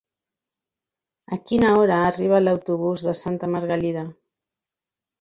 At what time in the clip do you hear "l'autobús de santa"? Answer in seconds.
2.49-3.55